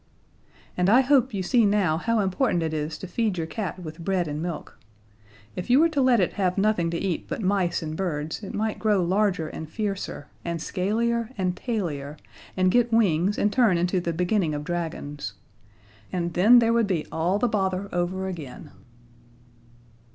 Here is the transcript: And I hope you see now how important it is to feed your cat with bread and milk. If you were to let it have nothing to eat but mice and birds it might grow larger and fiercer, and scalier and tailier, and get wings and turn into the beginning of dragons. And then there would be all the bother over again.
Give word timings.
And 0.75 0.89
I 0.89 1.01
hope 1.01 1.31
you 1.31 1.43
see 1.43 1.63
now 1.63 1.99
how 1.99 2.21
important 2.21 2.63
it 2.63 2.73
is 2.73 2.97
to 2.97 3.07
feed 3.07 3.37
your 3.37 3.45
cat 3.45 3.77
with 3.77 4.03
bread 4.03 4.27
and 4.27 4.41
milk. 4.41 4.79
If 5.55 5.69
you 5.69 5.79
were 5.79 5.89
to 5.89 6.01
let 6.01 6.19
it 6.19 6.33
have 6.41 6.57
nothing 6.57 6.89
to 6.89 6.97
eat 6.97 7.27
but 7.27 7.43
mice 7.43 7.83
and 7.83 7.95
birds 7.95 8.41
it 8.41 8.55
might 8.55 8.79
grow 8.79 9.03
larger 9.03 9.47
and 9.47 9.69
fiercer, 9.69 10.25
and 10.43 10.59
scalier 10.59 11.29
and 11.37 11.55
tailier, 11.55 12.17
and 12.57 12.71
get 12.71 12.91
wings 12.91 13.37
and 13.37 13.53
turn 13.53 13.77
into 13.77 13.99
the 13.99 14.11
beginning 14.11 14.55
of 14.55 14.63
dragons. 14.63 15.33
And 16.11 16.33
then 16.33 16.57
there 16.57 16.73
would 16.73 16.87
be 16.87 17.05
all 17.11 17.37
the 17.37 17.47
bother 17.47 17.87
over 17.93 18.27
again. 18.27 18.71